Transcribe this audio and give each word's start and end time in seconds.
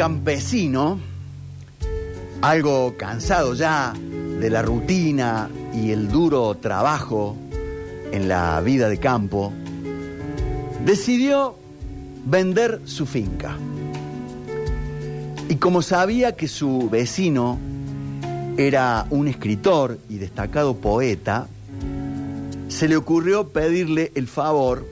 campesino, 0.00 0.98
algo 2.40 2.94
cansado 2.96 3.52
ya 3.52 3.92
de 3.92 4.48
la 4.48 4.62
rutina 4.62 5.50
y 5.74 5.90
el 5.90 6.08
duro 6.08 6.54
trabajo 6.54 7.36
en 8.10 8.26
la 8.26 8.62
vida 8.62 8.88
de 8.88 8.96
campo, 8.96 9.52
decidió 10.86 11.54
vender 12.24 12.80
su 12.86 13.04
finca. 13.04 13.58
Y 15.50 15.56
como 15.56 15.82
sabía 15.82 16.34
que 16.34 16.48
su 16.48 16.88
vecino 16.88 17.58
era 18.56 19.06
un 19.10 19.28
escritor 19.28 19.98
y 20.08 20.16
destacado 20.16 20.78
poeta, 20.78 21.46
se 22.68 22.88
le 22.88 22.96
ocurrió 22.96 23.48
pedirle 23.48 24.12
el 24.14 24.28
favor 24.28 24.86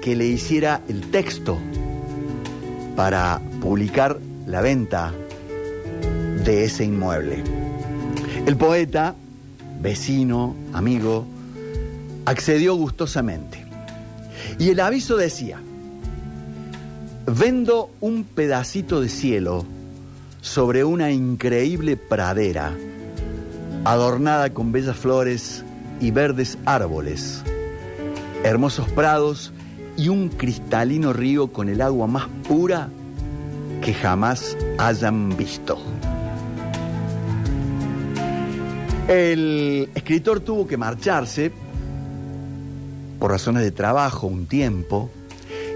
que 0.00 0.14
le 0.14 0.26
hiciera 0.26 0.80
el 0.88 1.10
texto 1.10 1.58
para 2.94 3.40
publicar 3.62 4.18
la 4.44 4.60
venta 4.60 5.12
de 6.44 6.64
ese 6.64 6.84
inmueble. 6.84 7.44
El 8.44 8.56
poeta, 8.56 9.14
vecino, 9.80 10.56
amigo, 10.72 11.24
accedió 12.26 12.74
gustosamente. 12.74 13.64
Y 14.58 14.70
el 14.70 14.80
aviso 14.80 15.16
decía, 15.16 15.60
vendo 17.26 17.90
un 18.00 18.24
pedacito 18.24 19.00
de 19.00 19.08
cielo 19.08 19.64
sobre 20.40 20.82
una 20.82 21.12
increíble 21.12 21.96
pradera, 21.96 22.72
adornada 23.84 24.52
con 24.52 24.72
bellas 24.72 24.96
flores 24.96 25.64
y 26.00 26.10
verdes 26.10 26.58
árboles, 26.64 27.44
hermosos 28.42 28.88
prados 28.88 29.52
y 29.96 30.08
un 30.08 30.30
cristalino 30.30 31.12
río 31.12 31.52
con 31.52 31.68
el 31.68 31.80
agua 31.80 32.08
más 32.08 32.26
pura 32.48 32.88
que 33.82 33.92
jamás 33.92 34.56
hayan 34.78 35.36
visto. 35.36 35.76
El 39.08 39.90
escritor 39.94 40.40
tuvo 40.40 40.66
que 40.66 40.76
marcharse 40.76 41.52
por 43.18 43.30
razones 43.30 43.62
de 43.62 43.72
trabajo 43.72 44.26
un 44.26 44.46
tiempo 44.46 45.10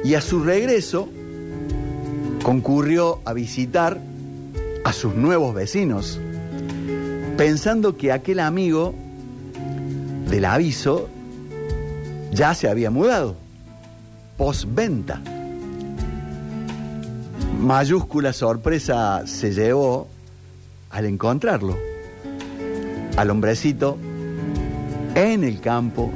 y 0.04 0.14
a 0.14 0.20
su 0.20 0.42
regreso 0.42 1.08
concurrió 2.42 3.20
a 3.24 3.32
visitar 3.32 4.00
a 4.84 4.92
sus 4.92 5.14
nuevos 5.14 5.52
vecinos, 5.54 6.20
pensando 7.36 7.96
que 7.96 8.12
aquel 8.12 8.38
amigo 8.38 8.94
del 10.30 10.44
aviso 10.44 11.08
ya 12.32 12.54
se 12.54 12.68
había 12.68 12.90
mudado, 12.90 13.34
postventa. 14.36 15.20
Mayúscula 17.66 18.32
sorpresa 18.32 19.26
se 19.26 19.52
llevó 19.52 20.06
al 20.88 21.04
encontrarlo, 21.04 21.76
al 23.16 23.28
hombrecito 23.28 23.98
en 25.16 25.42
el 25.42 25.60
campo, 25.60 26.12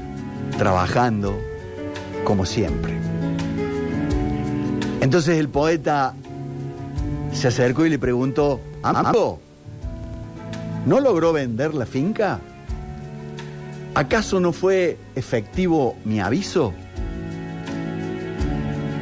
trabajando 0.58 1.36
como 2.22 2.46
siempre. 2.46 2.92
Entonces 5.00 5.38
el 5.40 5.48
poeta 5.48 6.14
se 7.32 7.48
acercó 7.48 7.84
y 7.84 7.90
le 7.90 7.98
preguntó, 7.98 8.60
Amigo, 8.84 9.40
¿no 10.86 11.00
logró 11.00 11.32
vender 11.32 11.74
la 11.74 11.84
finca? 11.84 12.38
¿Acaso 13.96 14.38
no 14.38 14.52
fue 14.52 14.98
efectivo 15.16 15.96
mi 16.04 16.20
aviso? 16.20 16.72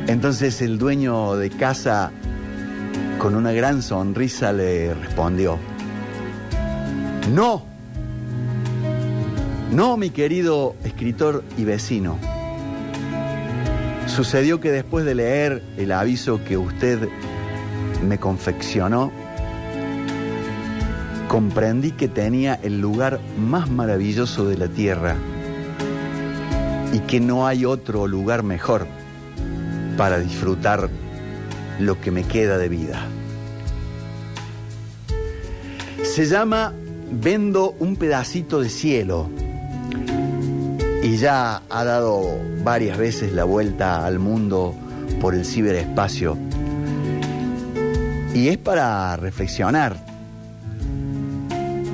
Entonces 0.06 0.62
el 0.62 0.78
dueño 0.78 1.37
de 1.37 1.50
casa, 1.50 2.10
con 3.19 3.34
una 3.34 3.53
gran 3.53 3.83
sonrisa, 3.83 4.53
le 4.53 4.95
respondió, 4.95 5.59
no, 7.34 7.65
no, 9.73 9.97
mi 9.97 10.11
querido 10.11 10.77
escritor 10.84 11.43
y 11.56 11.65
vecino. 11.65 12.19
Sucedió 14.06 14.61
que 14.61 14.71
después 14.71 15.05
de 15.05 15.15
leer 15.15 15.62
el 15.77 15.93
aviso 15.93 16.43
que 16.45 16.56
usted 16.56 17.09
me 18.06 18.19
confeccionó, 18.19 19.11
comprendí 21.29 21.91
que 21.93 22.09
tenía 22.09 22.59
el 22.62 22.81
lugar 22.81 23.21
más 23.39 23.69
maravilloso 23.69 24.49
de 24.49 24.56
la 24.56 24.69
tierra 24.69 25.17
y 26.93 27.00
que 27.00 27.21
no 27.21 27.47
hay 27.47 27.65
otro 27.65 28.06
lugar 28.06 28.43
mejor 28.43 28.87
para 29.97 30.19
disfrutar 30.19 30.89
lo 31.78 32.00
que 32.00 32.11
me 32.11 32.25
queda 32.25 32.59
de 32.59 32.69
vida. 32.69 33.06
Se 36.03 36.27
llama 36.27 36.72
Vendo 37.11 37.75
un 37.78 37.97
pedacito 37.97 38.61
de 38.61 38.69
cielo 38.69 39.31
y 41.03 41.17
ya 41.17 41.62
ha 41.71 41.84
dado 41.84 42.38
varias 42.62 42.99
veces 42.99 43.33
la 43.33 43.44
vuelta 43.44 44.05
al 44.05 44.19
mundo 44.19 44.75
por 45.21 45.34
el 45.34 45.44
ciberespacio. 45.44 46.37
Y 48.34 48.49
es 48.49 48.59
para 48.59 49.17
reflexionar. 49.17 49.97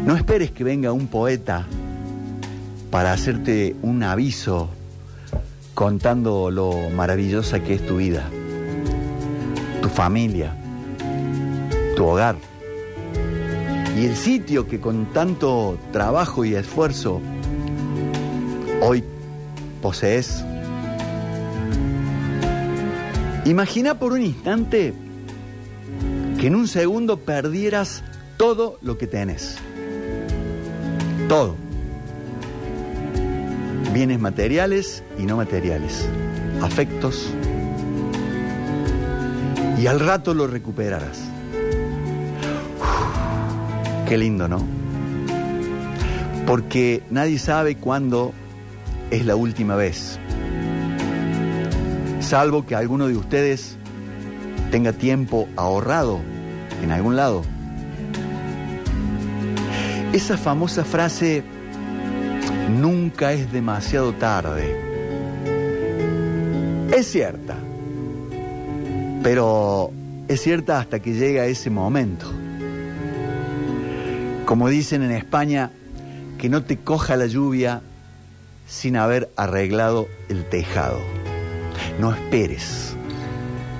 No 0.05 0.17
esperes 0.17 0.51
que 0.51 0.65
venga 0.65 0.93
un 0.93 1.07
poeta 1.07 1.67
para 2.91 3.13
hacerte 3.13 3.77
un 3.83 4.03
aviso 4.03 4.69
contando 5.75 6.51
lo 6.51 6.91
maravillosa 6.91 7.61
que 7.61 7.75
es 7.75 7.87
tu 7.87 7.97
vida, 7.97 8.31
familia, 9.95 10.57
tu 11.97 12.05
hogar 12.05 12.37
y 13.97 14.07
el 14.07 14.17
sitio 14.17 14.67
que 14.67 14.81
con 14.81 15.07
tanto 15.13 15.79
trabajo 15.93 16.45
y 16.45 16.57
esfuerzo 16.57 17.21
hoy 18.81 19.05
posees. 19.81 20.45
Imagina 23.45 23.99
por 23.99 24.13
un 24.13 24.23
instante 24.23 24.95
que 26.41 26.49
en 26.49 26.57
un 26.57 26.67
segundo 26.67 27.21
perdieras 27.21 28.03
todo 28.37 28.79
lo 28.83 28.99
que 28.99 29.07
tenés. 29.07 29.59
Todo. 31.29 31.55
Bienes 33.93 34.19
materiales 34.19 35.05
y 35.19 35.23
no 35.23 35.37
materiales. 35.37 36.09
Afectos. 36.63 37.31
Y 39.85 39.87
al 39.87 40.01
rato 40.01 40.33
lo 40.33 40.47
recuperarás. 40.47 41.21
Qué 44.09 44.17
lindo, 44.17 44.49
¿no? 44.49 44.67
Porque 46.47 47.03
nadie 47.11 47.39
sabe 47.39 47.77
cuándo 47.77 48.33
es 49.11 49.27
la 49.27 49.37
última 49.37 49.77
vez. 49.77 50.19
Salvo 52.21 52.65
que 52.65 52.75
alguno 52.75 53.09
de 53.09 53.19
ustedes 53.19 53.77
tenga 54.71 54.95
tiempo 54.95 55.51
ahorrado 55.55 56.23
en 56.83 56.91
algún 56.91 57.17
lado. 57.17 57.43
Esa 60.15 60.39
famosa 60.39 60.83
frase, 60.87 61.45
nunca 62.71 63.35
es 63.35 63.53
demasiado 63.53 64.15
tarde, 64.15 64.81
es 66.91 67.07
cierta, 67.07 67.59
pero 69.25 69.91
es 70.29 70.43
cierta 70.43 70.79
hasta 70.79 71.01
que 71.01 71.15
llega 71.15 71.47
ese 71.47 71.71
momento. 71.71 72.31
Como 74.45 74.69
dicen 74.69 75.03
en 75.03 75.13
España, 75.13 75.71
que 76.37 76.51
no 76.51 76.63
te 76.63 76.77
coja 76.77 77.17
la 77.17 77.25
lluvia 77.25 77.81
sin 78.69 78.99
haber 78.99 79.31
arreglado 79.35 80.09
el 80.29 80.45
tejado. 80.45 80.99
No 81.99 82.13
esperes 82.13 82.95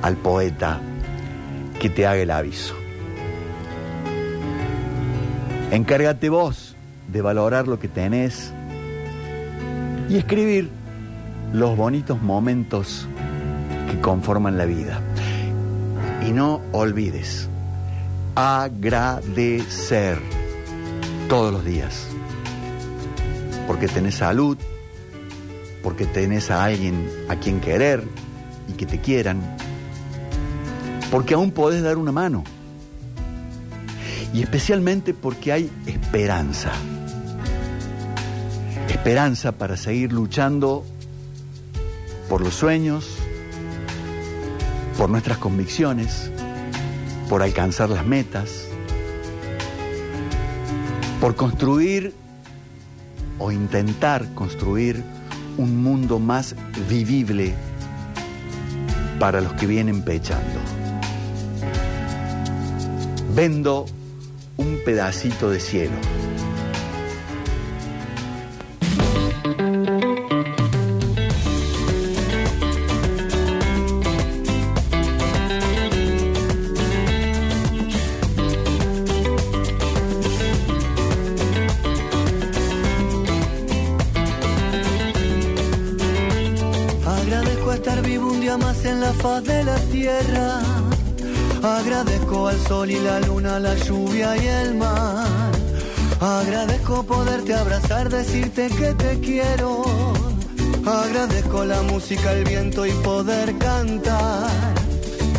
al 0.01 0.17
poeta 0.17 0.81
que 1.79 1.91
te 1.91 2.07
haga 2.07 2.23
el 2.23 2.31
aviso. 2.31 2.75
Encárgate 5.73 6.31
vos 6.31 6.75
de 7.13 7.21
valorar 7.21 7.69
lo 7.69 7.79
que 7.79 7.89
tenés 7.89 8.51
y 10.09 10.17
escribir 10.17 10.71
los 11.53 11.77
bonitos 11.77 12.23
momentos 12.23 13.07
que 13.91 14.01
conforman 14.01 14.57
la 14.57 14.65
vida. 14.65 15.04
Y 16.27 16.33
no 16.33 16.61
olvides 16.73 17.49
agradecer 18.35 20.19
todos 21.29 21.53
los 21.53 21.65
días, 21.65 22.07
porque 23.67 23.89
tenés 23.89 24.17
salud, 24.17 24.59
porque 25.83 26.07
tenés 26.07 26.51
a 26.51 26.65
alguien 26.65 27.09
a 27.29 27.37
quien 27.37 27.61
querer 27.61 28.05
y 28.69 28.73
que 28.73 28.87
te 28.87 29.01
quieran, 29.01 29.41
porque 31.11 31.35
aún 31.35 31.53
podés 31.53 31.83
dar 31.83 31.97
una 31.97 32.13
mano. 32.13 32.45
Y 34.33 34.43
especialmente 34.43 35.15
porque 35.15 35.53
hay 35.53 35.71
esperanza. 35.87 36.73
Esperanza 38.89 39.53
para 39.53 39.77
seguir 39.77 40.13
luchando 40.13 40.85
por 42.29 42.41
los 42.41 42.55
sueños, 42.55 43.19
por 44.97 45.11
nuestras 45.11 45.39
convicciones, 45.39 46.31
por 47.29 47.43
alcanzar 47.43 47.91
las 47.91 48.07
metas, 48.07 48.67
por 51.21 51.35
construir 51.37 52.15
o 53.39 53.51
intentar 53.51 54.35
construir 54.35 55.03
un 55.57 55.83
mundo 55.83 56.19
más 56.19 56.55
vivible 56.89 57.55
para 59.19 59.41
los 59.41 59.53
que 59.55 59.67
vienen 59.67 60.03
pechando. 60.03 60.61
Vendo 63.35 63.87
un 64.57 64.79
pedacito 64.85 65.51
de 65.51 65.61
cielo. 65.61 65.97
De 89.25 89.65
la 89.65 89.77
tierra. 89.91 90.61
Agradezco 91.63 92.49
al 92.49 92.61
sol 92.61 92.91
y 92.91 93.01
la 93.01 93.21
luna, 93.21 93.59
la 93.59 93.75
lluvia 93.75 94.37
y 94.37 94.47
el 94.47 94.75
mar. 94.75 95.27
Agradezco 96.21 97.05
poderte 97.05 97.55
abrazar, 97.55 98.11
decirte 98.11 98.69
que 98.69 98.93
te 98.93 99.21
quiero. 99.21 99.83
Agradezco 100.85 101.65
la 101.65 101.81
música, 101.83 102.33
el 102.33 102.45
viento 102.45 102.85
y 102.85 102.93
poder 102.93 103.57
cantar. 103.57 104.84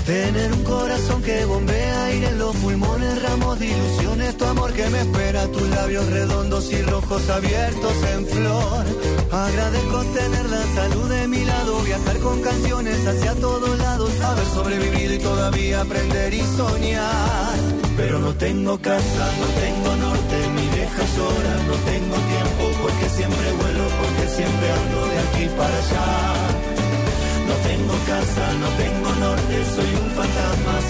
Tener 0.05 0.53
un 0.53 0.63
corazón 0.63 1.23
que 1.23 1.45
bombea 1.45 2.05
aire 2.05 2.27
en 2.27 2.37
los 2.37 2.55
pulmones, 2.57 3.23
ramos 3.23 3.57
de 3.57 3.65
ilusiones, 3.65 4.37
tu 4.37 4.45
amor 4.45 4.71
que 4.71 4.87
me 4.91 5.01
espera, 5.01 5.47
tus 5.47 5.67
labios 5.69 6.05
redondos 6.11 6.71
y 6.71 6.79
rojos 6.83 7.27
abiertos 7.27 7.93
en 8.13 8.27
flor. 8.27 8.85
Agradezco 9.31 10.03
tener 10.13 10.47
la 10.47 10.63
salud 10.75 11.09
de 11.09 11.27
mi 11.27 11.43
lado, 11.43 11.81
viajar 11.81 12.19
con 12.19 12.39
canciones 12.39 13.07
hacia 13.07 13.33
todos 13.33 13.79
lados, 13.79 14.11
haber 14.21 14.45
sobrevivido 14.45 15.13
y 15.15 15.17
todavía 15.17 15.81
aprender 15.81 16.35
y 16.35 16.41
soñar. 16.55 17.55
Pero 17.97 18.19
no 18.19 18.35
tengo 18.35 18.77
casa, 18.79 19.31
no 19.39 19.47
tengo 19.59 19.95
norte, 19.95 20.14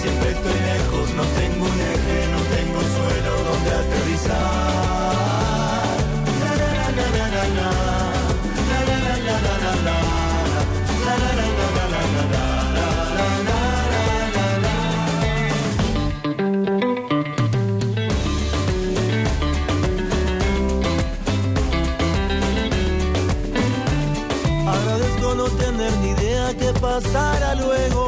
siempre 0.06 0.30
estoy 0.30 0.58
lejos, 0.72 1.06
no 1.18 1.24
tengo 1.40 1.64
un 1.66 1.80
eje, 1.92 2.18
no 2.34 2.40
tengo 2.54 2.80
suelo 2.94 3.32
donde 3.48 3.70
aterrizar. 3.82 4.38
La, 6.42 6.52
la, 6.60 6.70
la, 6.78 6.96
la, 6.96 7.16
la, 7.26 7.34
la, 7.34 7.44
la. 7.56 7.68
La, 8.70 8.80
la, 8.88 8.96
la, 9.06 9.14
la, 9.26 9.44
la, 9.64 9.72
la. 9.86 9.96
Agradezco 24.72 25.28
no 25.34 25.44
tener 25.62 25.92
ni 26.02 26.10
idea 26.10 26.54
qué 26.58 26.72
pasará 26.80 27.54
luego. 27.56 28.06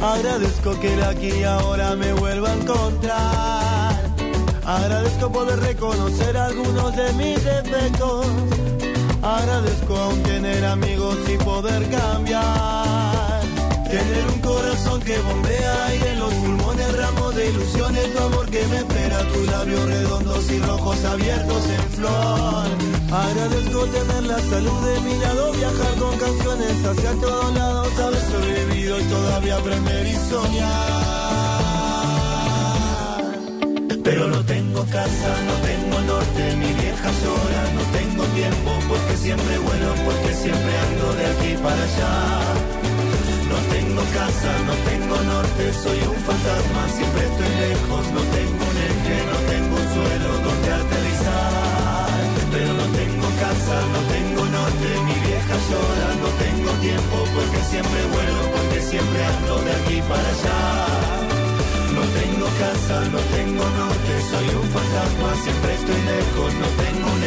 Agradezco 0.00 0.78
que 0.80 0.92
el 0.92 1.02
aquí 1.02 1.30
y 1.40 1.44
ahora 1.44 1.96
me 1.96 2.12
vuelva 2.12 2.50
a 2.50 2.54
encontrar. 2.54 4.14
Agradezco 4.64 5.30
poder 5.32 5.58
reconocer 5.60 6.36
algunos 6.36 6.94
de 6.96 7.12
mis 7.14 7.44
defectos. 7.44 8.26
Agradezco 9.22 9.96
aún 9.96 10.22
tener 10.22 10.64
amigos 10.64 11.16
y 11.32 11.36
poder 11.38 11.88
cambiar. 11.90 13.40
Tener 13.88 14.26
un 14.26 14.40
corazón 14.40 15.00
que 15.00 15.18
bombea 15.20 15.86
aire 15.86 16.12
en 16.12 16.18
los 16.18 16.34
pulmones, 16.34 16.96
ramos 16.96 17.34
de 17.36 17.50
ilusiones, 17.50 18.12
tu 18.12 18.18
amor 18.18 18.46
que 18.46 18.66
me 18.66 18.78
espera, 18.78 19.18
tus 19.32 19.46
labios 19.46 19.86
redondos 19.86 20.50
y 20.50 20.58
rojos 20.58 21.04
abiertos 21.04 21.62
en 21.70 21.90
flor. 21.92 22.66
Agradezco 23.12 23.86
tener 23.86 24.22
la 24.24 24.38
salud 24.40 24.80
de 24.88 25.00
mi 25.00 25.18
lado, 25.18 25.52
viajar 25.52 25.94
con 25.98 26.18
canciones 26.18 26.84
hacia 26.84 27.12
todos 27.12 27.54
lados, 27.54 27.98
haber 28.00 28.20
y 28.86 29.04
todavía 29.10 29.56
aprender 29.56 30.06
y 30.06 30.14
soñar. 30.30 30.86
Pero 34.04 34.28
no 34.28 34.44
tengo 34.44 34.84
casa, 34.84 35.30
no 35.48 35.54
tengo 35.66 36.00
norte, 36.02 36.56
mi 36.56 36.70
vieja 36.72 37.10
llora, 37.22 37.62
no 37.74 37.82
tengo 37.98 38.22
tiempo 38.40 38.70
porque 38.88 39.16
siempre 39.16 39.58
vuelo, 39.58 39.90
porque 40.04 40.32
siempre 40.34 40.72
ando 40.86 41.06
de 41.18 41.26
aquí 41.26 41.52
para 41.64 41.82
allá. 41.82 42.14
No 43.50 43.58
tengo 43.74 44.02
casa, 44.14 44.50
no 44.68 44.74
tengo 44.88 45.16
norte, 45.34 45.62
soy 45.82 45.98
un 46.06 46.20
fantasma, 46.22 46.82
siempre 46.96 47.22
estoy 47.26 47.50
lejos, 47.66 48.04
no 48.14 48.22
tengo 48.38 48.62
un 48.70 48.76
no 49.32 49.38
tengo 49.50 49.76
suelo 49.94 50.30
donde 50.46 50.68
aterrizar. 50.70 52.22
Pero 52.52 52.70
no 52.72 52.86
tengo 52.94 53.28
casa, 53.42 53.76
no 53.94 54.00
tengo 54.14 54.42
norte, 54.46 54.88
mi 55.06 55.16
vieja 55.26 55.56
llora, 55.70 56.08
no 56.22 56.28
tengo 56.38 56.70
tiempo 56.80 57.16
porque 57.34 57.58
siempre 57.70 58.00
vuelo, 58.06 58.15
porque 58.15 58.15
siempre 58.90 59.24
ando 59.24 59.58
de 59.62 59.72
aquí 59.72 60.00
para 60.08 60.28
allá. 60.34 60.60
No 61.96 62.02
tengo 62.18 62.46
casa, 62.62 62.96
no 63.14 63.18
tengo 63.36 63.64
norte, 63.80 64.12
soy 64.30 64.48
un 64.60 64.68
fantasma, 64.76 65.28
siempre 65.44 65.74
estoy 65.74 66.00
lejos, 66.14 66.54
no 66.62 66.68
tengo 66.84 67.06
un 67.14 67.20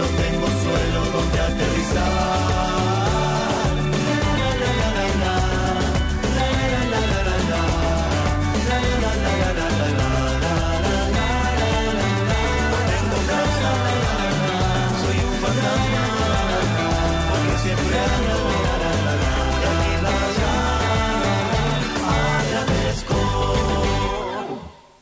no 0.00 0.06
tengo 0.22 0.46
suelo 0.62 1.00
donde 1.14 1.40
aterrizar. 1.40 2.89